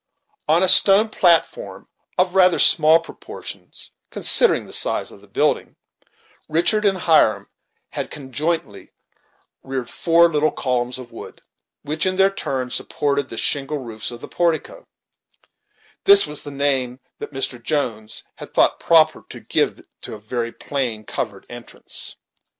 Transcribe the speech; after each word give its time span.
On 0.47 0.63
a 0.63 0.67
stone 0.67 1.09
platform, 1.09 1.87
of 2.17 2.33
rather 2.33 2.57
small 2.57 2.99
proportions, 2.99 3.91
considering 4.09 4.65
the 4.65 4.73
size 4.73 5.11
of 5.11 5.21
the 5.21 5.27
building, 5.27 5.75
Richard 6.49 6.85
and 6.85 6.97
Hiram 6.97 7.51
had, 7.91 8.09
conjointly, 8.09 8.93
reared 9.61 9.91
four 9.91 10.27
little 10.27 10.49
columns 10.49 10.97
of 10.97 11.11
wood, 11.11 11.43
which 11.83 12.07
in 12.07 12.15
their 12.15 12.31
turn 12.31 12.71
supported 12.71 13.29
the 13.29 13.37
shingled 13.37 13.85
roofs 13.85 14.09
of 14.09 14.21
the 14.21 14.27
portico 14.27 14.87
this 16.05 16.25
was 16.25 16.41
the 16.41 16.49
name 16.49 16.99
that 17.19 17.31
Mr. 17.31 17.61
Jones 17.61 18.23
had 18.37 18.55
thought 18.55 18.79
proper 18.79 19.23
to 19.29 19.39
give 19.39 19.83
to 20.01 20.15
a 20.15 20.19
very 20.19 20.51
plain, 20.51 21.03
covered 21.03 21.45
entrance. 21.47 22.15